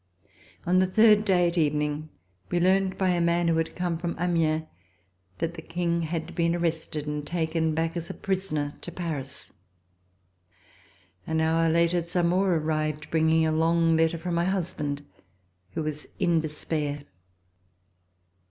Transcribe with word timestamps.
On 0.65 0.79
the 0.79 0.87
third 0.87 1.25
day, 1.25 1.47
at 1.47 1.59
evening, 1.59 2.09
we 2.49 2.59
learned 2.59 2.97
by 2.97 3.09
a 3.09 3.21
man 3.21 3.47
who 3.47 3.57
had 3.57 3.75
come 3.75 3.99
from 3.99 4.15
Amiens 4.19 4.65
that 5.37 5.53
the 5.53 5.61
King 5.61 6.01
had 6.01 6.33
been 6.33 6.55
ar 6.55 6.59
rested 6.61 7.05
and 7.05 7.21
taken 7.23 7.75
back 7.75 7.95
as 7.95 8.09
a 8.09 8.15
prisoner 8.15 8.73
to 8.81 8.91
Paris. 8.91 9.51
An 11.27 11.39
hour 11.39 11.69
later 11.69 12.01
Zamore 12.01 12.55
arrived 12.55 13.11
bringing 13.11 13.45
a 13.45 13.51
long 13.51 13.95
letter 13.95 14.17
from 14.17 14.33
my 14.33 14.45
husband, 14.45 15.05
who 15.75 15.83
was 15.83 16.07
in 16.17 16.41
despair. 16.41 17.03